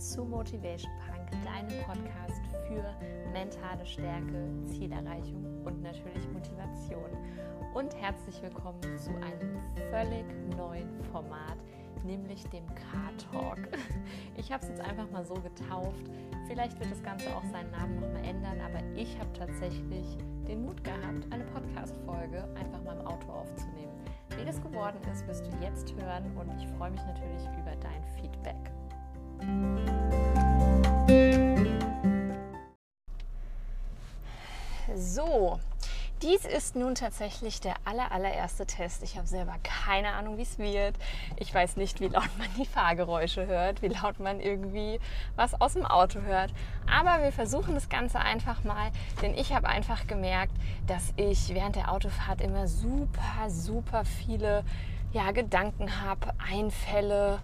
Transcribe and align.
zu 0.00 0.24
Motivation 0.24 0.90
Punk, 1.06 1.28
deinem 1.44 1.78
Podcast 1.84 2.40
für 2.66 2.82
mentale 3.34 3.84
Stärke, 3.84 4.48
Zielerreichung 4.64 5.44
und 5.62 5.82
natürlich 5.82 6.26
Motivation. 6.32 7.10
Und 7.74 7.94
herzlich 7.96 8.40
willkommen 8.40 8.80
zu 8.96 9.10
einem 9.10 9.60
völlig 9.90 10.24
neuen 10.56 10.88
Format, 11.12 11.58
nämlich 12.02 12.42
dem 12.44 12.64
Car-Talk. 12.68 13.58
Ich 14.38 14.50
habe 14.50 14.62
es 14.62 14.70
jetzt 14.70 14.80
einfach 14.80 15.10
mal 15.10 15.22
so 15.22 15.34
getauft. 15.34 16.06
Vielleicht 16.48 16.80
wird 16.80 16.90
das 16.90 17.02
Ganze 17.02 17.26
auch 17.36 17.44
seinen 17.52 17.70
Namen 17.70 18.00
nochmal 18.00 18.24
ändern, 18.24 18.58
aber 18.58 18.82
ich 18.96 19.18
habe 19.18 19.30
tatsächlich 19.34 20.16
den 20.48 20.64
Mut 20.64 20.82
gehabt, 20.82 21.30
eine 21.30 21.44
Podcast-Folge 21.44 22.48
einfach 22.54 22.82
mal 22.84 22.98
im 22.98 23.06
Auto 23.06 23.30
aufzunehmen. 23.30 23.92
Wie 24.30 24.46
das 24.46 24.62
geworden 24.62 24.98
ist, 25.12 25.26
wirst 25.26 25.46
du 25.46 25.50
jetzt 25.62 25.92
hören 26.00 26.34
und 26.38 26.50
ich 26.56 26.66
freue 26.78 26.90
mich 26.90 27.02
natürlich 27.02 27.42
über 27.58 27.76
dein 27.76 28.02
Feedback. 28.18 28.72
So, 34.94 35.58
dies 36.22 36.44
ist 36.44 36.76
nun 36.76 36.94
tatsächlich 36.94 37.60
der 37.60 37.74
aller, 37.86 38.12
allererste 38.12 38.66
Test. 38.66 39.02
Ich 39.02 39.16
habe 39.16 39.26
selber 39.26 39.56
keine 39.62 40.12
Ahnung, 40.12 40.36
wie 40.36 40.42
es 40.42 40.58
wird. 40.58 40.94
Ich 41.36 41.54
weiß 41.54 41.76
nicht, 41.76 42.00
wie 42.00 42.08
laut 42.08 42.28
man 42.38 42.48
die 42.58 42.66
Fahrgeräusche 42.66 43.46
hört, 43.46 43.80
wie 43.80 43.88
laut 43.88 44.20
man 44.20 44.40
irgendwie 44.40 45.00
was 45.36 45.58
aus 45.60 45.72
dem 45.72 45.86
Auto 45.86 46.20
hört. 46.20 46.52
Aber 46.90 47.22
wir 47.22 47.32
versuchen 47.32 47.74
das 47.74 47.88
Ganze 47.88 48.18
einfach 48.18 48.64
mal, 48.64 48.90
denn 49.22 49.32
ich 49.34 49.54
habe 49.54 49.68
einfach 49.68 50.06
gemerkt, 50.06 50.52
dass 50.86 51.14
ich 51.16 51.54
während 51.54 51.76
der 51.76 51.90
Autofahrt 51.90 52.42
immer 52.42 52.68
super, 52.68 53.48
super 53.48 54.04
viele 54.04 54.64
ja, 55.12 55.30
Gedanken 55.30 56.02
habe, 56.02 56.34
Einfälle, 56.38 57.40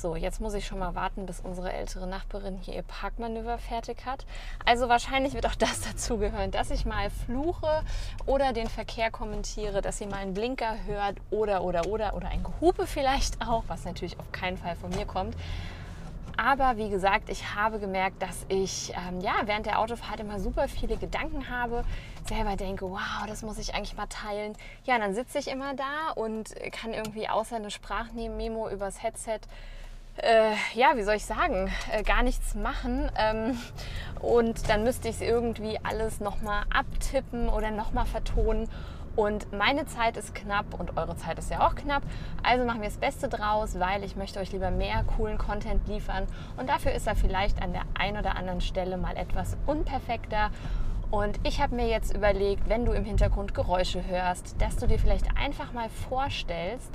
so, 0.00 0.16
jetzt 0.16 0.40
muss 0.40 0.54
ich 0.54 0.66
schon 0.66 0.78
mal 0.78 0.94
warten, 0.94 1.26
bis 1.26 1.40
unsere 1.40 1.72
ältere 1.72 2.06
Nachbarin 2.06 2.56
hier 2.58 2.74
ihr 2.74 2.82
Parkmanöver 2.82 3.58
fertig 3.58 4.06
hat. 4.06 4.26
Also 4.64 4.88
wahrscheinlich 4.88 5.34
wird 5.34 5.46
auch 5.46 5.54
das 5.58 5.80
dazugehören, 5.80 6.50
dass 6.50 6.70
ich 6.70 6.84
mal 6.84 7.10
fluche 7.10 7.82
oder 8.26 8.52
den 8.52 8.68
Verkehr 8.68 9.10
kommentiere, 9.10 9.82
dass 9.82 10.00
ihr 10.00 10.06
mal 10.06 10.18
einen 10.18 10.34
Blinker 10.34 10.76
hört 10.86 11.16
oder, 11.30 11.62
oder, 11.62 11.86
oder, 11.86 12.14
oder 12.14 12.28
ein 12.28 12.42
Gehupe 12.42 12.86
vielleicht 12.86 13.46
auch, 13.46 13.64
was 13.66 13.84
natürlich 13.84 14.18
auf 14.18 14.30
keinen 14.32 14.56
Fall 14.56 14.76
von 14.76 14.90
mir 14.90 15.06
kommt. 15.06 15.34
Aber 16.40 16.76
wie 16.76 16.88
gesagt, 16.88 17.30
ich 17.30 17.56
habe 17.56 17.80
gemerkt, 17.80 18.22
dass 18.22 18.46
ich 18.48 18.92
ähm, 18.94 19.20
ja, 19.20 19.32
während 19.46 19.66
der 19.66 19.80
Autofahrt 19.80 20.20
immer 20.20 20.38
super 20.38 20.68
viele 20.68 20.96
Gedanken 20.96 21.50
habe, 21.50 21.84
selber 22.28 22.54
denke, 22.54 22.88
wow, 22.88 23.26
das 23.26 23.42
muss 23.42 23.58
ich 23.58 23.74
eigentlich 23.74 23.96
mal 23.96 24.06
teilen. 24.06 24.54
Ja, 24.84 25.00
dann 25.00 25.14
sitze 25.14 25.40
ich 25.40 25.48
immer 25.48 25.74
da 25.74 26.12
und 26.14 26.54
kann 26.70 26.94
irgendwie 26.94 27.28
außer 27.28 27.56
eine 27.56 27.72
Sprachmemo 27.72 28.68
übers 28.68 29.02
Headset 29.02 29.40
äh, 30.22 30.52
ja, 30.74 30.96
wie 30.96 31.02
soll 31.02 31.14
ich 31.14 31.24
sagen, 31.24 31.70
äh, 31.92 32.02
gar 32.02 32.22
nichts 32.22 32.54
machen. 32.54 33.10
Ähm, 33.16 33.58
und 34.20 34.68
dann 34.68 34.82
müsste 34.82 35.08
ich 35.08 35.16
es 35.16 35.20
irgendwie 35.20 35.78
alles 35.82 36.20
nochmal 36.20 36.64
abtippen 36.70 37.48
oder 37.48 37.70
nochmal 37.70 38.06
vertonen. 38.06 38.68
Und 39.16 39.52
meine 39.52 39.84
Zeit 39.86 40.16
ist 40.16 40.32
knapp 40.32 40.78
und 40.78 40.96
eure 40.96 41.16
Zeit 41.16 41.40
ist 41.40 41.50
ja 41.50 41.66
auch 41.66 41.74
knapp. 41.74 42.04
Also 42.44 42.64
machen 42.64 42.82
wir 42.82 42.88
das 42.88 42.98
Beste 42.98 43.28
draus, 43.28 43.80
weil 43.80 44.04
ich 44.04 44.14
möchte 44.14 44.38
euch 44.38 44.52
lieber 44.52 44.70
mehr 44.70 45.02
coolen 45.16 45.38
Content 45.38 45.88
liefern. 45.88 46.26
Und 46.56 46.68
dafür 46.68 46.92
ist 46.92 47.06
er 47.08 47.16
vielleicht 47.16 47.60
an 47.60 47.72
der 47.72 47.82
einen 47.98 48.16
oder 48.16 48.36
anderen 48.36 48.60
Stelle 48.60 48.96
mal 48.96 49.16
etwas 49.16 49.56
unperfekter. 49.66 50.50
Und 51.10 51.40
ich 51.42 51.60
habe 51.60 51.74
mir 51.74 51.88
jetzt 51.88 52.14
überlegt, 52.14 52.68
wenn 52.68 52.84
du 52.84 52.92
im 52.92 53.04
Hintergrund 53.04 53.54
Geräusche 53.54 54.06
hörst, 54.06 54.60
dass 54.60 54.76
du 54.76 54.86
dir 54.86 54.98
vielleicht 54.98 55.26
einfach 55.36 55.72
mal 55.72 55.88
vorstellst, 55.88 56.92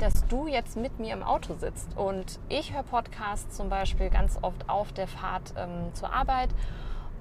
dass 0.00 0.26
du 0.28 0.46
jetzt 0.46 0.76
mit 0.76 0.98
mir 0.98 1.12
im 1.12 1.22
Auto 1.22 1.54
sitzt. 1.54 1.96
Und 1.96 2.38
ich 2.48 2.72
höre 2.72 2.82
Podcasts 2.82 3.56
zum 3.56 3.68
Beispiel 3.68 4.10
ganz 4.10 4.38
oft 4.42 4.68
auf 4.68 4.92
der 4.92 5.08
Fahrt 5.08 5.54
ähm, 5.56 5.94
zur 5.94 6.12
Arbeit. 6.12 6.50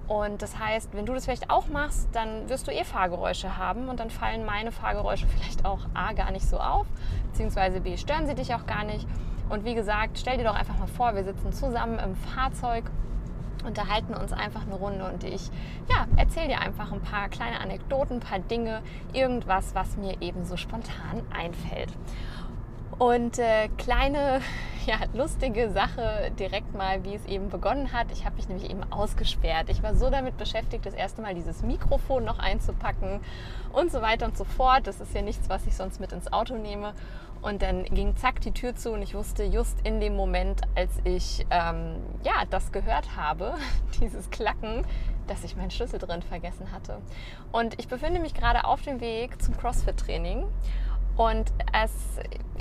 Und 0.08 0.42
das 0.42 0.60
heißt, 0.60 0.90
wenn 0.94 1.06
du 1.06 1.14
das 1.14 1.26
vielleicht 1.26 1.50
auch 1.50 1.68
machst, 1.68 2.10
dann 2.12 2.50
wirst 2.50 2.68
du 2.68 2.72
eh 2.72 2.84
Fahrgeräusche 2.84 3.58
haben 3.58 3.88
und 3.88 4.00
dann 4.00 4.10
fallen 4.10 4.46
meine 4.46 4.72
Fahrgeräusche 4.72 5.28
vielleicht 5.38 5.66
auch 5.66 5.80
A 5.94 6.14
gar 6.14 6.32
nicht 6.32 6.48
so 6.48 6.60
auf, 6.60 6.88
beziehungsweise 7.32 7.80
B 7.80 7.98
stören 7.98 8.28
sie 8.28 8.36
dich 8.36 8.54
auch 8.54 8.66
gar 8.66 8.84
nicht. 8.84 9.08
Und 9.50 9.66
wie 9.66 9.76
gesagt, 9.76 10.18
stell 10.18 10.38
dir 10.38 10.44
doch 10.44 10.56
einfach 10.56 10.78
mal 10.78 10.88
vor, 10.88 11.16
wir 11.16 11.24
sitzen 11.24 11.54
zusammen 11.54 12.00
im 12.00 12.16
Fahrzeug, 12.16 12.86
unterhalten 13.66 14.14
uns 14.14 14.34
einfach 14.34 14.64
eine 14.64 14.76
Runde 14.76 15.06
und 15.06 15.24
ich 15.24 15.50
ja, 15.90 16.06
erzähle 16.18 16.50
dir 16.50 16.60
einfach 16.60 16.92
ein 16.92 17.02
paar 17.02 17.30
kleine 17.30 17.60
Anekdoten, 17.62 18.18
ein 18.18 18.20
paar 18.20 18.40
Dinge, 18.40 18.82
irgendwas, 19.14 19.74
was 19.74 19.96
mir 19.96 20.22
eben 20.22 20.44
so 20.44 20.58
spontan 20.58 21.22
einfällt. 21.32 21.94
Und 23.00 23.40
äh, 23.40 23.70
kleine, 23.78 24.42
ja, 24.86 24.98
lustige 25.14 25.72
Sache 25.72 26.32
direkt 26.38 26.74
mal, 26.74 27.04
wie 27.04 27.16
es 27.16 27.26
eben 27.26 27.50
begonnen 27.50 27.94
hat. 27.94 28.08
Ich 28.12 28.26
habe 28.26 28.36
mich 28.36 28.48
nämlich 28.48 28.70
eben 28.70 28.84
ausgesperrt. 28.92 29.70
Ich 29.70 29.82
war 29.84 29.96
so 29.96 30.10
damit 30.10 30.38
beschäftigt, 30.38 30.86
das 30.86 30.94
erste 30.94 31.22
Mal 31.22 31.36
dieses 31.36 31.62
Mikrofon 31.64 32.24
noch 32.24 32.40
einzupacken 32.40 33.22
und 33.72 33.92
so 33.92 34.02
weiter 34.02 34.26
und 34.26 34.38
so 34.38 34.44
fort. 34.44 34.88
Das 34.88 35.00
ist 35.00 35.14
ja 35.16 35.22
nichts, 35.22 35.50
was 35.50 35.66
ich 35.66 35.76
sonst 35.76 36.00
mit 36.00 36.12
ins 36.12 36.32
Auto 36.32 36.56
nehme. 36.56 36.94
Und 37.42 37.62
dann 37.62 37.84
ging 37.84 38.16
zack 38.16 38.40
die 38.40 38.52
Tür 38.52 38.74
zu 38.74 38.94
und 38.94 39.02
ich 39.02 39.16
wusste 39.16 39.44
just 39.44 39.78
in 39.86 40.00
dem 40.00 40.16
Moment, 40.16 40.62
als 40.76 40.92
ich 41.04 41.46
ähm, 41.50 41.98
ja, 42.24 42.46
das 42.50 42.72
gehört 42.72 43.18
habe, 43.18 43.56
dieses 44.00 44.30
Klacken, 44.30 44.88
dass 45.28 45.44
ich 45.44 45.58
meinen 45.58 45.72
Schlüssel 45.72 46.00
drin 46.00 46.22
vergessen 46.22 46.72
hatte. 46.72 47.00
Und 47.52 47.78
ich 47.80 47.90
befinde 47.90 48.22
mich 48.22 48.34
gerade 48.34 48.64
auf 48.64 48.82
dem 48.82 49.02
Weg 49.02 49.42
zum 49.42 49.58
CrossFit-Training. 49.58 50.46
Und 51.16 51.52
es 51.72 51.92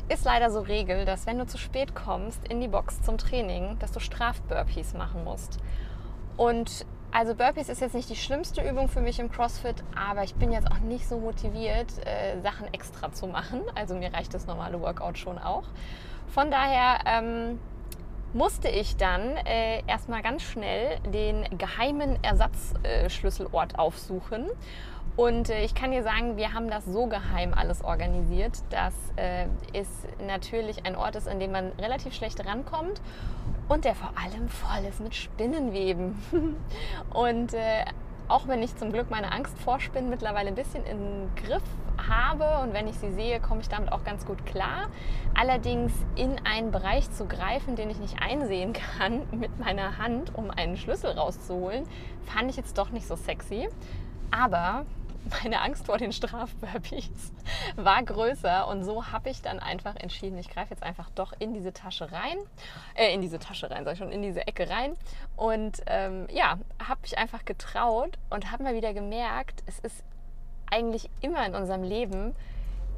ist 0.09 0.25
leider 0.25 0.51
so 0.51 0.61
Regel, 0.61 1.05
dass 1.05 1.27
wenn 1.27 1.39
du 1.39 1.47
zu 1.47 1.59
spät 1.59 1.95
kommst 1.95 2.47
in 2.49 2.61
die 2.61 2.69
Box 2.69 3.03
zum 3.03 3.19
Training, 3.19 3.79
dass 3.79 3.93
du 3.93 4.01
Straf-Burpees 4.01 4.95
machen 4.95 5.25
musst. 5.25 5.59
Und 6.37 6.87
also 7.13 7.35
Burpees 7.35 7.69
ist 7.69 7.81
jetzt 7.81 7.95
nicht 7.95 8.09
die 8.09 8.17
schlimmste 8.17 8.67
Übung 8.67 8.89
für 8.89 9.01
mich 9.01 9.19
im 9.19 9.31
CrossFit, 9.31 9.85
aber 9.95 10.25
ich 10.25 10.35
bin 10.35 10.51
jetzt 10.51 10.71
auch 10.71 10.79
nicht 10.79 11.07
so 11.07 11.19
motiviert, 11.19 11.93
äh, 12.07 12.41
Sachen 12.41 12.73
extra 12.73 13.13
zu 13.13 13.27
machen. 13.27 13.61
Also 13.75 13.95
mir 13.95 14.13
reicht 14.13 14.33
das 14.33 14.47
normale 14.47 14.81
Workout 14.81 15.19
schon 15.19 15.39
auch. 15.39 15.65
Von 16.29 16.51
daher 16.51 17.01
ähm, 17.05 17.61
musste 18.35 18.69
ich 18.69 18.97
dann 18.97 19.37
äh, 19.37 19.83
erstmal 19.87 20.23
ganz 20.23 20.43
schnell 20.43 20.99
den 21.13 21.47
geheimen 21.59 22.19
Ersatzschlüsselort 22.23 23.75
äh, 23.75 23.77
aufsuchen 23.77 24.47
und 25.17 25.51
äh, 25.51 25.63
ich 25.65 25.75
kann 25.75 25.91
dir 25.91 26.03
sagen, 26.03 26.37
wir 26.37 26.55
haben 26.55 26.71
das 26.71 26.85
so 26.87 27.07
geheim 27.07 27.53
alles 27.55 27.85
organisiert, 27.85 28.53
dass 28.71 28.95
äh, 29.17 29.47
es 29.75 29.89
natürlich 30.27 30.87
ein 30.87 30.97
Ort 30.97 31.17
ist, 31.17 31.29
an 31.29 31.39
dem 31.39 31.53
man 31.53 31.73
relativ 31.79 32.15
schlecht 32.15 32.45
rankommt 32.47 33.01
und 33.69 33.85
der 33.85 33.95
vor 33.95 34.13
allem 34.17 34.49
voll 34.49 34.85
ist 34.89 35.01
mit 35.01 35.15
Spinnenweben. 35.15 36.17
und 37.13 37.53
äh, 37.53 37.85
auch 38.29 38.49
wenn 38.49 38.63
ich 38.63 38.77
zum 38.77 38.93
Glück 38.93 39.11
meine 39.11 39.33
Angst 39.33 39.59
vor 39.59 39.81
Spinnen 39.81 40.11
mittlerweile 40.11 40.49
ein 40.49 40.55
bisschen 40.55 40.85
im 40.87 41.29
Griff 41.37 41.63
habe 42.09 42.63
und 42.63 42.75
wenn 42.75 42.89
ich 42.89 42.97
sie 42.97 43.13
sehe, 43.13 43.41
komme 43.41 43.61
ich 43.61 43.69
damit 43.69 43.93
auch 43.93 44.05
ganz 44.05 44.25
gut 44.25 44.45
klar. 44.47 44.89
Allerdings 45.35 45.93
in 46.17 46.37
einen 46.45 46.71
Bereich 46.71 47.11
zu 47.11 47.27
greifen, 47.27 47.77
den 47.77 47.91
ich 47.91 47.99
nicht 47.99 48.23
einsehen 48.23 48.73
kann 48.99 49.23
mit 49.33 49.59
meiner 49.59 49.99
Hand, 49.99 50.35
um 50.35 50.51
einen 50.51 50.77
Schlüssel 50.77 51.13
rauszuholen, 51.13 51.85
fand 52.25 52.51
ich 52.51 52.57
jetzt 52.57 52.79
doch 52.79 52.91
nicht 52.91 53.07
so 53.07 53.17
sexy. 53.17 53.69
Aber 54.31 54.87
meine 55.43 55.61
Angst 55.61 55.87
vor 55.87 55.99
den 55.99 56.13
Strafburpees 56.13 57.33
war 57.77 58.03
größer 58.03 58.67
und 58.69 58.85
so 58.85 59.07
habe 59.07 59.31
ich 59.31 59.43
dann 59.43 59.59
einfach 59.59 59.97
entschieden, 59.97 60.39
ich 60.39 60.49
greife 60.49 60.71
jetzt 60.71 60.83
einfach 60.83 61.11
doch 61.11 61.33
in 61.39 61.55
diese 61.55 61.73
Tasche 61.73 62.11
rein, 62.11 62.39
äh, 62.95 63.15
in 63.15 63.21
diese 63.21 63.39
Tasche 63.39 63.71
rein, 63.71 63.85
sag 63.85 63.93
ich 63.93 63.99
schon, 63.99 64.13
in 64.13 64.23
diese 64.23 64.47
Ecke 64.47 64.69
rein 64.69 64.97
und 65.37 65.83
ähm, 65.87 66.27
ja, 66.31 66.59
habe 66.87 67.01
mich 67.03 67.19
einfach 67.19 67.45
getraut 67.45 68.19
und 68.31 68.51
habe 68.51 68.65
mal 68.65 68.75
wieder 68.75 68.95
gemerkt, 68.95 69.63
es 69.67 69.79
ist 69.79 70.05
eigentlich 70.71 71.11
immer 71.21 71.45
in 71.47 71.55
unserem 71.55 71.83
Leben 71.83 72.35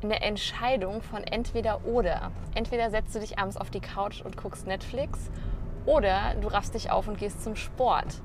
eine 0.03 0.21
Entscheidung 0.21 1.03
von 1.03 1.25
entweder 1.25 1.85
oder. 1.85 2.31
Entweder 2.55 2.91
setzt 2.91 3.15
du 3.15 3.21
dich 3.21 3.39
abends 3.39 3.57
auf 3.57 3.71
die 3.71 3.81
Couch 3.81 4.23
und 4.23 4.37
guckst 4.37 4.67
Netflix 4.67 5.31
oder 5.87 6.35
du 6.41 6.49
raffst 6.49 6.75
dich 6.75 6.91
auf 6.91 7.09
und 7.09 7.19
gehst 7.19 7.43
zum 7.43 7.57
Sport. 7.57 8.21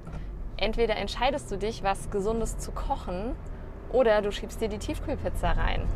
Entweder 0.57 0.97
entscheidest 0.97 1.49
du 1.51 1.57
dich, 1.57 1.83
was 1.83 2.09
Gesundes 2.09 2.57
zu 2.57 2.71
kochen 2.71 3.35
oder 3.91 4.21
du 4.21 4.31
schiebst 4.31 4.61
dir 4.61 4.69
die 4.69 4.77
Tiefkühlpizza 4.77 5.51
rein. 5.51 5.87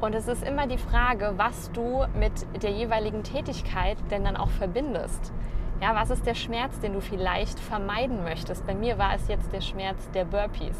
Und 0.00 0.14
es 0.14 0.26
ist 0.26 0.42
immer 0.42 0.66
die 0.66 0.78
Frage, 0.78 1.34
was 1.36 1.70
du 1.72 2.04
mit 2.18 2.32
der 2.62 2.70
jeweiligen 2.70 3.22
Tätigkeit 3.22 3.96
denn 4.10 4.24
dann 4.24 4.36
auch 4.36 4.50
verbindest. 4.50 5.32
Ja, 5.80 5.94
was 5.94 6.10
ist 6.10 6.26
der 6.26 6.34
Schmerz, 6.34 6.78
den 6.80 6.92
du 6.92 7.00
vielleicht 7.00 7.58
vermeiden 7.58 8.24
möchtest? 8.24 8.66
Bei 8.66 8.74
mir 8.74 8.98
war 8.98 9.14
es 9.14 9.28
jetzt 9.28 9.52
der 9.52 9.60
Schmerz 9.60 10.10
der 10.10 10.24
Burpees. 10.24 10.76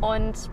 Und 0.00 0.50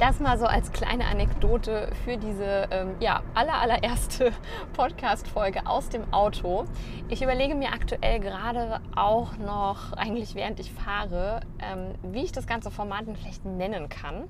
das 0.00 0.18
mal 0.18 0.38
so 0.38 0.46
als 0.46 0.72
kleine 0.72 1.04
Anekdote 1.04 1.90
für 2.04 2.16
diese 2.16 2.68
ähm, 2.70 2.94
ja, 3.00 3.22
aller, 3.34 3.60
allererste 3.60 4.32
Podcast-Folge 4.72 5.66
aus 5.66 5.90
dem 5.90 6.10
Auto. 6.12 6.64
Ich 7.08 7.20
überlege 7.20 7.54
mir 7.54 7.74
aktuell 7.74 8.18
gerade 8.18 8.80
auch 8.96 9.36
noch, 9.36 9.92
eigentlich 9.92 10.34
während 10.34 10.58
ich 10.58 10.72
fahre, 10.72 11.42
ähm, 11.58 11.94
wie 12.02 12.24
ich 12.24 12.32
das 12.32 12.46
ganze 12.46 12.70
Format 12.70 13.04
vielleicht 13.14 13.44
nennen 13.44 13.90
kann. 13.90 14.28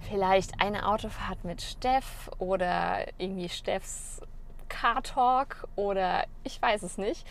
Vielleicht 0.00 0.62
eine 0.62 0.88
Autofahrt 0.88 1.44
mit 1.44 1.60
Steff 1.60 2.30
oder 2.38 3.06
irgendwie 3.18 3.50
Steffs 3.50 4.22
Car 4.70 5.02
Talk 5.02 5.68
oder 5.76 6.24
ich 6.42 6.60
weiß 6.60 6.84
es 6.84 6.96
nicht. 6.96 7.26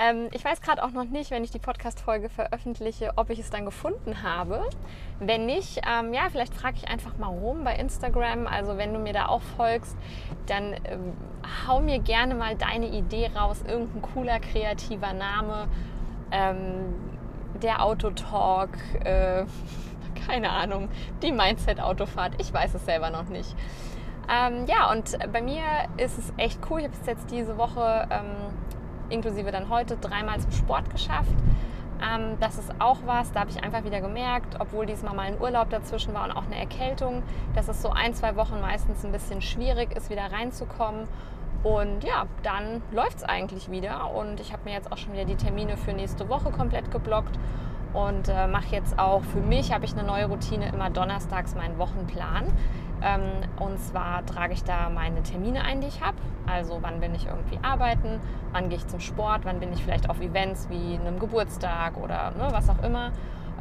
Ähm, 0.00 0.28
ich 0.30 0.44
weiß 0.44 0.60
gerade 0.60 0.84
auch 0.84 0.92
noch 0.92 1.06
nicht, 1.06 1.32
wenn 1.32 1.42
ich 1.42 1.50
die 1.50 1.58
Podcast-Folge 1.58 2.28
veröffentliche, 2.28 3.12
ob 3.16 3.30
ich 3.30 3.40
es 3.40 3.50
dann 3.50 3.64
gefunden 3.64 4.22
habe. 4.22 4.70
Wenn 5.18 5.44
nicht, 5.44 5.80
ähm, 5.88 6.14
ja, 6.14 6.28
vielleicht 6.30 6.54
frage 6.54 6.76
ich 6.76 6.88
einfach 6.88 7.18
mal 7.18 7.26
rum 7.26 7.64
bei 7.64 7.74
Instagram. 7.74 8.46
Also 8.46 8.78
wenn 8.78 8.94
du 8.94 9.00
mir 9.00 9.12
da 9.12 9.26
auch 9.26 9.42
folgst, 9.56 9.96
dann 10.46 10.74
ähm, 10.84 11.14
hau 11.66 11.80
mir 11.80 11.98
gerne 11.98 12.36
mal 12.36 12.54
deine 12.54 12.86
Idee 12.86 13.28
raus. 13.34 13.64
Irgendein 13.66 14.02
cooler, 14.02 14.38
kreativer 14.38 15.12
Name. 15.12 15.66
Ähm, 16.30 16.94
der 17.60 17.84
Autotalk. 17.84 18.78
Äh, 19.04 19.46
keine 20.28 20.50
Ahnung. 20.50 20.90
Die 21.22 21.32
Mindset-Autofahrt. 21.32 22.40
Ich 22.40 22.52
weiß 22.52 22.72
es 22.74 22.84
selber 22.84 23.10
noch 23.10 23.28
nicht. 23.28 23.52
Ähm, 24.30 24.66
ja, 24.66 24.92
und 24.92 25.18
bei 25.32 25.42
mir 25.42 25.62
ist 25.96 26.18
es 26.18 26.32
echt 26.36 26.60
cool. 26.70 26.80
Ich 26.80 26.84
habe 26.84 26.96
es 27.00 27.06
jetzt 27.06 27.30
diese 27.32 27.58
Woche 27.58 28.06
ähm, 28.12 28.52
inklusive 29.10 29.50
dann 29.50 29.68
heute 29.68 29.96
dreimal 29.96 30.40
zum 30.40 30.52
Sport 30.52 30.90
geschafft. 30.90 31.34
Ähm, 32.00 32.36
das 32.40 32.58
ist 32.58 32.72
auch 32.78 32.98
was, 33.06 33.32
da 33.32 33.40
habe 33.40 33.50
ich 33.50 33.62
einfach 33.62 33.84
wieder 33.84 34.00
gemerkt, 34.00 34.56
obwohl 34.60 34.86
diesmal 34.86 35.14
mal 35.14 35.26
ein 35.26 35.40
Urlaub 35.40 35.70
dazwischen 35.70 36.14
war 36.14 36.24
und 36.24 36.32
auch 36.32 36.44
eine 36.44 36.58
Erkältung, 36.58 37.22
dass 37.54 37.68
es 37.68 37.82
so 37.82 37.90
ein, 37.90 38.14
zwei 38.14 38.36
Wochen 38.36 38.60
meistens 38.60 39.04
ein 39.04 39.12
bisschen 39.12 39.42
schwierig 39.42 39.96
ist, 39.96 40.10
wieder 40.10 40.30
reinzukommen. 40.30 41.08
Und 41.64 42.04
ja, 42.04 42.26
dann 42.44 42.82
läuft 42.92 43.18
es 43.18 43.24
eigentlich 43.24 43.68
wieder. 43.70 44.14
Und 44.14 44.38
ich 44.38 44.52
habe 44.52 44.62
mir 44.64 44.74
jetzt 44.74 44.92
auch 44.92 44.96
schon 44.96 45.12
wieder 45.12 45.24
die 45.24 45.34
Termine 45.34 45.76
für 45.76 45.92
nächste 45.92 46.28
Woche 46.28 46.50
komplett 46.50 46.92
geblockt 46.92 47.36
und 47.94 48.28
äh, 48.28 48.46
mache 48.46 48.76
jetzt 48.76 48.98
auch 48.98 49.22
für 49.24 49.40
mich, 49.40 49.72
habe 49.72 49.84
ich 49.84 49.92
eine 49.92 50.04
neue 50.04 50.26
Routine, 50.26 50.68
immer 50.68 50.90
donnerstags 50.90 51.54
meinen 51.54 51.78
Wochenplan. 51.78 52.46
Ähm, 53.02 53.22
und 53.58 53.78
zwar 53.78 54.24
trage 54.26 54.52
ich 54.52 54.64
da 54.64 54.88
meine 54.90 55.22
Termine 55.22 55.62
ein, 55.62 55.80
die 55.80 55.88
ich 55.88 56.00
habe. 56.00 56.16
Also 56.46 56.78
wann 56.80 57.00
bin 57.00 57.14
ich 57.14 57.26
irgendwie 57.26 57.58
arbeiten, 57.62 58.20
wann 58.52 58.68
gehe 58.68 58.78
ich 58.78 58.86
zum 58.86 59.00
Sport, 59.00 59.44
wann 59.44 59.60
bin 59.60 59.72
ich 59.72 59.82
vielleicht 59.82 60.08
auf 60.08 60.20
Events 60.20 60.68
wie 60.70 60.98
einem 60.98 61.18
Geburtstag 61.18 61.96
oder 61.96 62.32
ne, 62.32 62.48
was 62.50 62.68
auch 62.68 62.82
immer. 62.82 63.12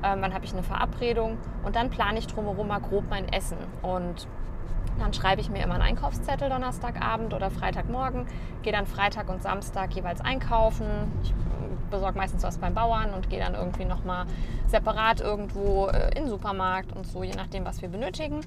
Ähm, 0.03 0.19
wann 0.21 0.33
habe 0.33 0.45
ich 0.45 0.53
eine 0.53 0.63
Verabredung 0.63 1.37
und 1.63 1.75
dann 1.75 1.89
plane 1.89 2.19
ich 2.19 2.27
drumherum 2.27 2.67
mal 2.67 2.79
grob 2.79 3.05
mein 3.09 3.27
Essen. 3.29 3.57
Und 3.81 4.27
dann 4.99 5.13
schreibe 5.13 5.41
ich 5.41 5.49
mir 5.49 5.63
immer 5.63 5.75
einen 5.75 5.83
Einkaufszettel 5.83 6.49
Donnerstagabend 6.49 7.33
oder 7.33 7.51
Freitagmorgen, 7.51 8.25
gehe 8.63 8.73
dann 8.73 8.87
Freitag 8.87 9.29
und 9.29 9.43
Samstag 9.43 9.93
jeweils 9.93 10.21
einkaufen. 10.21 10.85
Ich 11.23 11.33
besorge 11.89 12.17
meistens 12.17 12.43
was 12.43 12.57
beim 12.57 12.73
Bauern 12.73 13.13
und 13.13 13.29
gehe 13.29 13.39
dann 13.39 13.53
irgendwie 13.53 13.85
nochmal 13.85 14.25
separat 14.67 15.21
irgendwo 15.21 15.87
äh, 15.87 16.09
in 16.09 16.23
den 16.23 16.29
Supermarkt 16.29 16.95
und 16.95 17.07
so, 17.07 17.23
je 17.23 17.33
nachdem, 17.35 17.65
was 17.65 17.81
wir 17.81 17.89
benötigen. 17.89 18.41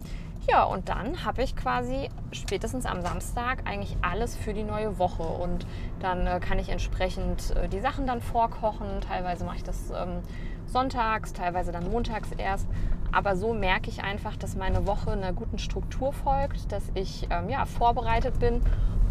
Ja, 0.48 0.64
und 0.64 0.88
dann 0.88 1.25
habe 1.25 1.42
ich 1.42 1.54
quasi 1.54 2.08
spätestens 2.32 2.87
am 2.87 3.02
Samstag 3.02 3.66
eigentlich 3.66 3.96
alles 4.00 4.37
für 4.37 4.54
die 4.54 4.62
neue 4.62 4.98
Woche. 4.98 5.22
Und 5.22 5.66
dann 6.00 6.26
äh, 6.26 6.40
kann 6.40 6.58
ich 6.58 6.70
entsprechend 6.70 7.54
äh, 7.56 7.69
die 7.69 7.81
Sachen 7.81 8.06
dann 8.06 8.20
vorkochen. 8.20 9.00
Teilweise 9.06 9.44
mache 9.44 9.56
ich 9.56 9.64
das 9.64 9.90
ähm, 9.90 10.20
sonntags, 10.66 11.34
teilweise 11.34 11.72
dann 11.72 11.90
montags 11.90 12.32
erst. 12.32 12.66
Aber 13.12 13.37
so 13.37 13.52
merke 13.52 13.90
ich 13.90 14.02
einfach, 14.02 14.37
dass 14.37 14.56
meine 14.56 14.87
Woche 14.87 15.10
einer 15.10 15.32
guten 15.32 15.58
Struktur 15.58 16.12
folgt, 16.12 16.72
dass 16.72 16.84
ich 16.94 17.26
ähm, 17.31 17.50
ja, 17.50 17.66
vorbereitet 17.66 18.38
bin. 18.38 18.62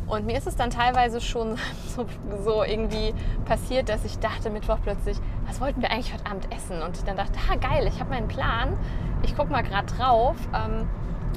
Und 0.07 0.25
mir 0.25 0.35
ist 0.37 0.47
es 0.47 0.55
dann 0.55 0.71
teilweise 0.71 1.21
schon 1.21 1.57
so, 1.95 2.05
so, 2.43 2.63
irgendwie 2.63 3.13
passiert, 3.45 3.89
dass 3.89 4.03
ich 4.03 4.17
dachte 4.17 4.49
Mittwoch 4.49 4.79
plötzlich, 4.81 5.17
was 5.45 5.61
wollten 5.61 5.81
wir 5.83 5.91
eigentlich 5.91 6.11
heute 6.11 6.25
Abend 6.25 6.51
essen? 6.51 6.81
Und 6.81 7.07
dann 7.07 7.15
dachte, 7.15 7.37
ah 7.51 7.55
geil, 7.55 7.85
ich 7.87 7.99
habe 7.99 8.09
meinen 8.09 8.27
Plan. 8.27 8.75
Ich 9.21 9.35
gucke 9.35 9.51
mal 9.51 9.61
gerade 9.61 9.93
drauf. 9.93 10.35
Ähm, 10.55 10.87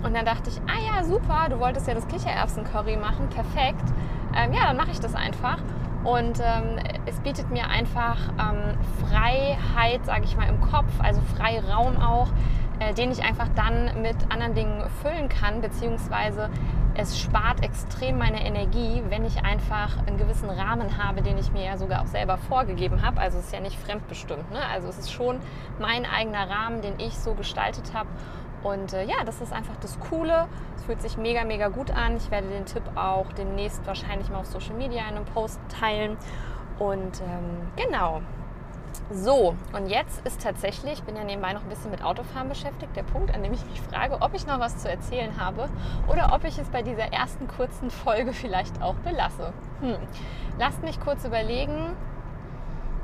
und 0.04 0.14
dann 0.14 0.24
dachte 0.24 0.50
ich, 0.50 0.60
ah 0.66 0.96
ja, 0.96 1.04
super, 1.04 1.48
du 1.48 1.60
wolltest 1.60 1.86
ja 1.86 1.94
das 1.94 2.06
Kichererbsen-Curry 2.08 2.96
machen, 2.96 3.28
perfekt. 3.28 3.84
Ähm, 4.34 4.52
ja, 4.52 4.66
dann 4.66 4.76
mache 4.76 4.90
ich 4.90 5.00
das 5.00 5.14
einfach. 5.14 5.58
Und 6.04 6.40
ähm, 6.40 6.80
es 7.06 7.20
bietet 7.20 7.50
mir 7.50 7.68
einfach 7.68 8.16
ähm, 8.30 8.76
Freiheit, 9.06 10.04
sage 10.04 10.24
ich 10.24 10.36
mal, 10.36 10.48
im 10.48 10.60
Kopf, 10.60 10.90
also 10.98 11.20
Freiraum 11.36 11.96
auch, 12.02 12.28
äh, 12.80 12.92
den 12.94 13.12
ich 13.12 13.22
einfach 13.22 13.48
dann 13.54 14.02
mit 14.02 14.16
anderen 14.28 14.54
Dingen 14.54 14.82
füllen 15.02 15.28
kann, 15.28 15.60
beziehungsweise 15.60 16.50
es 16.94 17.18
spart 17.18 17.62
extrem 17.62 18.18
meine 18.18 18.44
Energie, 18.44 19.02
wenn 19.08 19.24
ich 19.24 19.44
einfach 19.44 19.96
einen 20.06 20.18
gewissen 20.18 20.50
Rahmen 20.50 21.02
habe, 21.02 21.22
den 21.22 21.38
ich 21.38 21.52
mir 21.52 21.64
ja 21.64 21.78
sogar 21.78 22.02
auch 22.02 22.06
selber 22.06 22.36
vorgegeben 22.36 23.02
habe. 23.02 23.20
Also 23.20 23.38
es 23.38 23.46
ist 23.46 23.52
ja 23.52 23.60
nicht 23.60 23.78
fremdbestimmt. 23.78 24.50
Ne? 24.50 24.58
Also 24.72 24.88
es 24.88 24.98
ist 24.98 25.12
schon 25.12 25.38
mein 25.78 26.04
eigener 26.04 26.50
Rahmen, 26.50 26.82
den 26.82 26.98
ich 26.98 27.16
so 27.16 27.34
gestaltet 27.34 27.92
habe. 27.94 28.08
Und 28.62 28.92
äh, 28.92 29.04
ja, 29.04 29.24
das 29.24 29.40
ist 29.40 29.52
einfach 29.52 29.76
das 29.80 29.98
Coole. 29.98 30.46
Es 30.76 30.84
fühlt 30.84 31.02
sich 31.02 31.16
mega, 31.16 31.44
mega 31.44 31.68
gut 31.68 31.90
an. 31.90 32.16
Ich 32.16 32.30
werde 32.30 32.48
den 32.48 32.66
Tipp 32.66 32.82
auch 32.94 33.26
demnächst 33.32 33.86
wahrscheinlich 33.86 34.28
mal 34.28 34.40
auf 34.40 34.46
Social 34.46 34.74
Media 34.74 35.02
in 35.02 35.16
einem 35.16 35.24
Post 35.24 35.60
teilen. 35.80 36.16
Und 36.78 37.20
ähm, 37.20 37.68
genau. 37.76 38.20
So, 39.10 39.54
und 39.72 39.88
jetzt 39.88 40.26
ist 40.26 40.42
tatsächlich, 40.42 40.94
ich 40.94 41.02
bin 41.02 41.16
ja 41.16 41.24
nebenbei 41.24 41.52
noch 41.52 41.62
ein 41.62 41.68
bisschen 41.68 41.90
mit 41.90 42.04
Autofahren 42.04 42.48
beschäftigt, 42.48 42.94
der 42.94 43.02
Punkt, 43.02 43.34
an 43.34 43.42
dem 43.42 43.52
ich 43.52 43.64
mich 43.66 43.80
frage, 43.80 44.18
ob 44.20 44.34
ich 44.34 44.46
noch 44.46 44.60
was 44.60 44.78
zu 44.78 44.88
erzählen 44.88 45.38
habe 45.38 45.68
oder 46.08 46.32
ob 46.34 46.44
ich 46.44 46.58
es 46.58 46.68
bei 46.68 46.82
dieser 46.82 47.12
ersten 47.12 47.48
kurzen 47.48 47.90
Folge 47.90 48.32
vielleicht 48.32 48.82
auch 48.82 48.94
belasse. 48.96 49.52
Hm. 49.80 49.96
Lasst 50.58 50.82
mich 50.82 51.00
kurz 51.00 51.24
überlegen, 51.24 51.96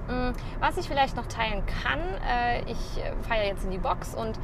hm, 0.09 0.33
was 0.61 0.77
ich 0.77 0.89
vielleicht 0.89 1.17
noch 1.17 1.27
teilen 1.27 1.63
kann. 1.83 2.01
Äh, 2.27 2.63
ich 2.71 3.03
äh, 3.03 3.13
fahre 3.29 3.45
jetzt 3.45 3.65
in 3.65 3.71
die 3.71 3.79
Box 3.79 4.15
und 4.15 4.39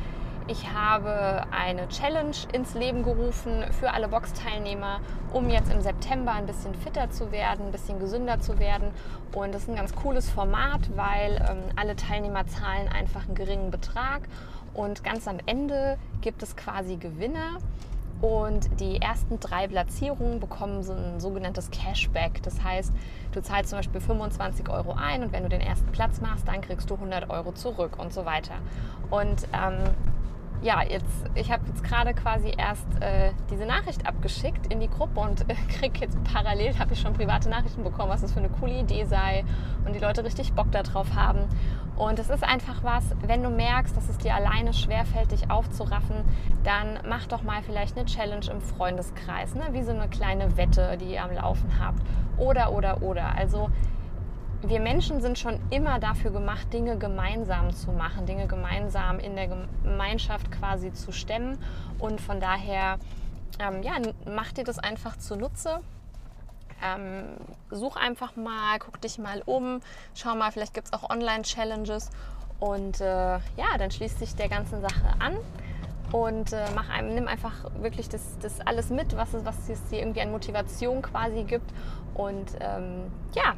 ich 0.47 0.71
habe 0.71 1.45
eine 1.51 1.89
Challenge 1.89 2.37
ins 2.53 2.75
Leben 2.75 3.03
gerufen 3.03 3.65
für 3.73 3.93
alle 3.93 4.09
Box-Teilnehmer, 4.09 5.01
um 5.33 5.49
jetzt 5.49 5.73
im 5.73 5.81
September 5.81 6.33
ein 6.33 6.47
bisschen 6.47 6.75
fitter 6.75 7.11
zu 7.11 7.33
werden, 7.33 7.67
ein 7.67 7.73
bisschen 7.73 7.99
gesünder 7.99 8.41
zu 8.41 8.59
werden. 8.59 8.89
Und 9.33 9.55
das 9.55 9.63
ist 9.63 9.71
ein 9.71 9.77
ganz 9.77 9.95
cooles 9.95 10.29
Format, 10.29 10.81
weil 10.97 11.37
ähm, 11.49 11.63
alle 11.77 11.97
Teilnehmer 11.97 12.47
zahlen 12.47 12.89
einfach 12.89 13.25
einen 13.25 13.35
geringen 13.35 13.71
Betrag. 13.71 14.23
Und 14.75 15.03
ganz 15.03 15.27
am 15.29 15.39
Ende 15.47 15.97
gibt 16.21 16.43
es 16.43 16.57
quasi 16.57 16.97
Gewinner. 16.97 17.59
Und 18.21 18.81
die 18.81 19.01
ersten 19.01 19.41
drei 19.41 19.67
Platzierungen 19.67 20.41
bekommen 20.41 20.83
so 20.83 20.93
ein 20.93 21.21
sogenanntes 21.21 21.71
Cashback. 21.71 22.43
Das 22.43 22.63
heißt, 22.63 22.93
du 23.33 23.43
zahlst 23.43 23.71
zum 23.71 23.79
Beispiel 23.79 24.01
25 24.01 24.69
Euro 24.69 24.93
ein 24.93 25.23
und 25.23 25.33
wenn 25.33 25.43
du 25.43 25.49
den 25.49 25.61
ersten 25.61 25.91
Platz 25.93 26.21
machst, 26.21 26.47
dann 26.49 26.61
kriegst 26.61 26.89
du 26.89 26.95
100 26.95 27.29
Euro 27.31 27.53
zurück 27.53 27.99
und 27.99 28.13
so 28.13 28.25
weiter. 28.25 28.55
Und 29.11 29.47
ähm, 29.53 29.79
ja, 30.63 30.83
jetzt, 30.83 31.25
ich 31.35 31.53
habe 31.53 31.63
jetzt 31.67 31.85
gerade 31.85 32.15
quasi 32.15 32.53
erst 32.57 32.87
äh, 33.01 33.33
diese 33.51 33.67
Nachricht 33.67 34.07
abgeschickt 34.07 34.73
in 34.73 34.81
die 34.81 34.89
Gruppe 34.89 35.21
und 35.21 35.43
äh, 35.51 35.55
kriege 35.79 36.01
jetzt 36.01 36.23
parallel, 36.25 36.79
habe 36.79 36.95
ich 36.95 37.01
schon 37.01 37.13
private 37.13 37.49
Nachrichten 37.49 37.85
bekommen, 37.85 38.11
was 38.11 38.23
das 38.23 38.33
für 38.33 38.41
eine 38.41 38.49
coole 38.49 38.81
Idee 38.81 39.05
sei 39.05 39.45
und 39.85 39.95
die 39.95 40.01
Leute 40.01 40.25
richtig 40.25 40.53
Bock 40.55 40.71
darauf 40.73 41.15
haben. 41.15 41.41
Und 41.97 42.19
es 42.19 42.29
ist 42.29 42.43
einfach 42.43 42.83
was, 42.83 43.05
wenn 43.25 43.43
du 43.43 43.51
merkst, 43.51 43.97
dass 43.97 44.09
es 44.09 44.19
dir 44.19 44.35
alleine 44.35 44.73
schwerfällt, 44.73 45.31
dich 45.31 45.51
aufzuraffen, 45.51 46.17
dann 46.65 46.99
mach 47.09 47.27
doch 47.27 47.43
mal 47.43 47.63
vielleicht 47.63 47.97
eine 47.97 48.07
Challenge 48.07 48.47
im 48.51 48.61
Freundeskreis, 48.61 49.55
ne? 49.55 49.63
wie 49.71 49.83
so 49.83 49.93
eine 49.93 50.09
kleine 50.09 50.57
Wette, 50.57 50.97
die 50.99 51.13
ihr 51.13 51.23
am 51.23 51.33
Laufen 51.33 51.79
habt. 51.79 52.03
Oder, 52.37 52.73
oder, 52.73 53.03
oder. 53.03 53.37
Also 53.37 53.71
wir 54.69 54.81
Menschen 54.81 55.21
sind 55.21 55.39
schon 55.39 55.61
immer 55.71 55.99
dafür 55.99 56.31
gemacht, 56.31 56.73
Dinge 56.73 56.99
gemeinsam 56.99 57.73
zu 57.75 57.93
machen, 57.93 58.27
Dinge 58.27 58.47
gemeinsam 58.47 59.19
in 59.19 59.37
der 59.37 59.49
Gemeinschaft 59.49 60.51
quasi 60.51 60.93
zu 60.93 61.13
stemmen. 61.13 61.59
Und 61.99 62.21
von 62.21 62.41
daher, 62.41 62.99
ähm, 63.59 63.83
ja, 63.83 63.93
mach 64.27 64.53
dir 64.53 64.65
das 64.65 64.79
einfach 64.79 65.17
zunutze. 65.17 65.81
Ähm, 66.83 67.37
such 67.71 67.97
einfach 67.97 68.37
mal, 68.37 68.79
guck 68.79 69.01
dich 69.01 69.19
mal 69.19 69.43
um, 69.47 69.81
schau 70.15 70.35
mal, 70.35 70.51
vielleicht 70.51 70.75
gibt 70.75 70.89
es 70.89 70.93
auch 70.93 71.09
Online-Challenges. 71.09 72.11
Und 72.61 73.01
äh, 73.01 73.05
ja, 73.05 73.79
dann 73.79 73.91
schließt 73.91 74.19
sich 74.19 74.35
der 74.35 74.49
ganzen 74.49 74.81
Sache 74.81 75.15
an 75.19 75.37
und 76.13 76.53
äh, 76.53 76.67
mach 76.75 76.89
einem, 76.91 77.15
nimm 77.15 77.27
einfach 77.27 77.53
wirklich 77.81 78.09
das, 78.09 78.39
das 78.41 78.61
alles 78.61 78.91
mit, 78.91 79.17
was 79.17 79.35
es, 79.35 79.45
was 79.45 79.69
es 79.69 79.85
dir 79.87 79.99
irgendwie 79.99 80.21
an 80.21 80.31
Motivation 80.31 81.03
quasi 81.03 81.43
gibt. 81.43 81.73
Und 82.15 82.53
ähm, 82.61 83.11
ja, 83.35 83.55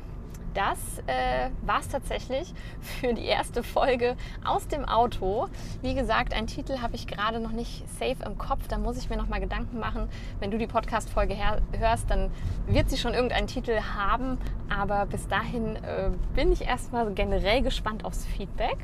das 0.56 0.78
äh, 1.06 1.50
war 1.62 1.80
es 1.80 1.88
tatsächlich 1.88 2.54
für 2.80 3.12
die 3.12 3.26
erste 3.26 3.62
Folge 3.62 4.16
aus 4.44 4.66
dem 4.68 4.86
Auto. 4.86 5.48
Wie 5.82 5.94
gesagt, 5.94 6.32
einen 6.32 6.46
Titel 6.46 6.80
habe 6.80 6.96
ich 6.96 7.06
gerade 7.06 7.40
noch 7.40 7.52
nicht 7.52 7.86
safe 7.98 8.24
im 8.24 8.38
Kopf. 8.38 8.66
Da 8.68 8.78
muss 8.78 8.96
ich 8.96 9.10
mir 9.10 9.16
noch 9.16 9.28
mal 9.28 9.40
Gedanken 9.40 9.78
machen. 9.78 10.08
Wenn 10.40 10.50
du 10.50 10.56
die 10.56 10.66
Podcast-Folge 10.66 11.36
hörst, 11.72 12.10
dann 12.10 12.30
wird 12.66 12.88
sie 12.88 12.96
schon 12.96 13.12
irgendeinen 13.12 13.46
Titel 13.46 13.78
haben. 13.80 14.38
Aber 14.74 15.04
bis 15.06 15.28
dahin 15.28 15.76
äh, 15.76 16.10
bin 16.34 16.50
ich 16.50 16.62
erstmal 16.62 17.12
generell 17.12 17.60
gespannt 17.60 18.04
aufs 18.04 18.24
Feedback. 18.24 18.78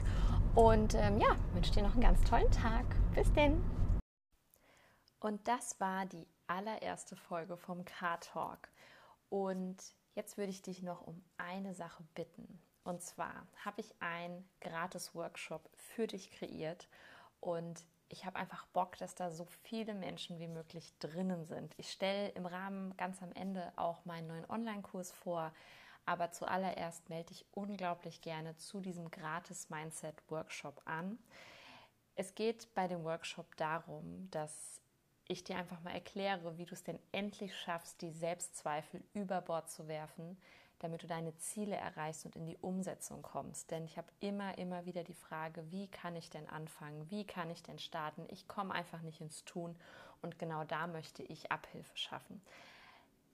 Und 0.54 0.94
ähm, 0.94 1.18
ja, 1.18 1.36
wünsche 1.54 1.72
dir 1.72 1.82
noch 1.82 1.94
einen 1.94 2.02
ganz 2.02 2.22
tollen 2.24 2.50
Tag. 2.50 2.84
Bis 3.14 3.32
denn. 3.32 3.64
Und 5.20 5.48
das 5.48 5.80
war 5.80 6.04
die 6.04 6.26
allererste 6.48 7.16
Folge 7.16 7.56
vom 7.56 7.84
Car 7.86 8.20
Talk. 8.20 8.68
Und 9.30 9.78
Jetzt 10.14 10.36
würde 10.36 10.50
ich 10.50 10.62
dich 10.62 10.82
noch 10.82 11.06
um 11.06 11.22
eine 11.38 11.74
Sache 11.74 12.04
bitten. 12.14 12.60
Und 12.84 13.00
zwar 13.00 13.46
habe 13.64 13.80
ich 13.80 13.94
einen 14.00 14.48
Gratis-Workshop 14.60 15.70
für 15.74 16.06
dich 16.06 16.30
kreiert 16.30 16.88
und 17.40 17.86
ich 18.08 18.26
habe 18.26 18.36
einfach 18.36 18.66
Bock, 18.66 18.98
dass 18.98 19.14
da 19.14 19.30
so 19.30 19.46
viele 19.62 19.94
Menschen 19.94 20.38
wie 20.38 20.48
möglich 20.48 20.92
drinnen 20.98 21.46
sind. 21.46 21.72
Ich 21.78 21.90
stelle 21.90 22.28
im 22.30 22.44
Rahmen 22.44 22.94
ganz 22.98 23.22
am 23.22 23.32
Ende 23.32 23.72
auch 23.76 24.04
meinen 24.04 24.26
neuen 24.26 24.50
Online-Kurs 24.50 25.12
vor, 25.12 25.52
Aber 26.04 26.32
zuallererst 26.32 27.08
melde 27.08 27.28
dich 27.28 27.46
unglaublich 27.52 28.20
gerne 28.20 28.56
zu 28.56 28.80
diesem 28.80 29.10
gratis 29.10 29.70
Mindset 29.70 30.16
Workshop 30.30 30.82
an. 30.84 31.18
Es 32.16 32.34
geht 32.34 32.74
bei 32.74 32.88
dem 32.88 33.04
Workshop 33.04 33.56
darum, 33.56 34.28
dass 34.30 34.81
ich 35.32 35.44
dir 35.44 35.56
einfach 35.56 35.80
mal 35.82 35.92
erkläre, 35.92 36.58
wie 36.58 36.66
du 36.66 36.74
es 36.74 36.84
denn 36.84 36.98
endlich 37.12 37.56
schaffst, 37.56 38.02
die 38.02 38.12
Selbstzweifel 38.12 39.02
über 39.14 39.40
Bord 39.40 39.70
zu 39.70 39.88
werfen, 39.88 40.36
damit 40.78 41.02
du 41.02 41.06
deine 41.06 41.36
Ziele 41.36 41.76
erreichst 41.76 42.26
und 42.26 42.34
in 42.34 42.46
die 42.46 42.56
Umsetzung 42.58 43.22
kommst. 43.22 43.70
Denn 43.70 43.84
ich 43.84 43.96
habe 43.96 44.08
immer, 44.20 44.58
immer 44.58 44.84
wieder 44.84 45.04
die 45.04 45.14
Frage, 45.14 45.70
wie 45.70 45.88
kann 45.88 46.16
ich 46.16 46.28
denn 46.28 46.48
anfangen? 46.48 47.08
Wie 47.10 47.24
kann 47.24 47.50
ich 47.50 47.62
denn 47.62 47.78
starten? 47.78 48.26
Ich 48.28 48.48
komme 48.48 48.74
einfach 48.74 49.02
nicht 49.02 49.20
ins 49.20 49.44
Tun 49.44 49.76
und 50.22 50.38
genau 50.38 50.64
da 50.64 50.86
möchte 50.86 51.22
ich 51.22 51.52
Abhilfe 51.52 51.96
schaffen. 51.96 52.42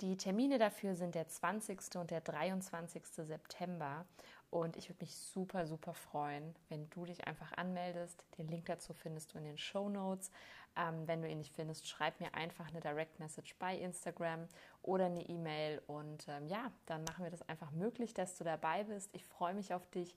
Die 0.00 0.16
Termine 0.16 0.58
dafür 0.58 0.94
sind 0.94 1.16
der 1.16 1.26
20. 1.26 1.96
und 1.96 2.12
der 2.12 2.20
23. 2.20 3.02
September 3.04 4.06
und 4.50 4.76
ich 4.76 4.88
würde 4.88 5.04
mich 5.04 5.14
super, 5.14 5.66
super 5.66 5.92
freuen, 5.92 6.54
wenn 6.68 6.88
du 6.90 7.04
dich 7.04 7.26
einfach 7.26 7.52
anmeldest. 7.52 8.24
Den 8.38 8.48
Link 8.48 8.66
dazu 8.66 8.94
findest 8.94 9.34
du 9.34 9.38
in 9.38 9.44
den 9.44 9.58
Show 9.58 9.88
Notes. 9.88 10.30
Ähm, 10.76 11.06
wenn 11.06 11.20
du 11.20 11.28
ihn 11.28 11.38
nicht 11.38 11.54
findest, 11.54 11.88
schreib 11.88 12.20
mir 12.20 12.34
einfach 12.34 12.68
eine 12.68 12.80
Direct 12.80 13.18
Message 13.18 13.56
bei 13.58 13.76
Instagram 13.76 14.46
oder 14.82 15.06
eine 15.06 15.28
E-Mail 15.28 15.82
und 15.86 16.26
ähm, 16.28 16.46
ja, 16.46 16.70
dann 16.86 17.04
machen 17.04 17.24
wir 17.24 17.30
das 17.30 17.46
einfach 17.48 17.70
möglich, 17.72 18.14
dass 18.14 18.38
du 18.38 18.44
dabei 18.44 18.84
bist. 18.84 19.10
Ich 19.12 19.24
freue 19.24 19.54
mich 19.54 19.74
auf 19.74 19.86
dich 19.90 20.14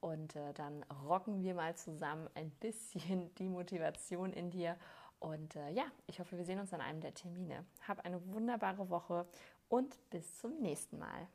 und 0.00 0.36
äh, 0.36 0.52
dann 0.54 0.82
rocken 1.06 1.42
wir 1.42 1.54
mal 1.54 1.76
zusammen 1.76 2.28
ein 2.34 2.50
bisschen 2.50 3.34
die 3.36 3.48
Motivation 3.48 4.32
in 4.32 4.50
dir 4.50 4.76
und 5.20 5.54
äh, 5.56 5.70
ja, 5.70 5.84
ich 6.06 6.18
hoffe, 6.18 6.36
wir 6.36 6.44
sehen 6.44 6.58
uns 6.58 6.72
an 6.72 6.80
einem 6.80 7.00
der 7.00 7.14
Termine. 7.14 7.64
Hab 7.86 8.04
eine 8.04 8.26
wunderbare 8.32 8.88
Woche 8.90 9.26
und 9.68 9.98
bis 10.10 10.38
zum 10.38 10.58
nächsten 10.60 10.98
Mal. 10.98 11.28